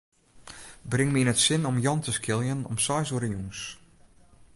Bring 0.91 1.09
my 1.13 1.19
yn 1.23 1.31
it 1.33 1.41
sin 1.45 1.67
om 1.69 1.77
Jan 1.85 2.03
te 2.03 2.11
skiljen 2.17 2.67
om 2.71 2.77
seis 2.85 3.09
oere 3.13 3.29
jûns. 3.33 3.59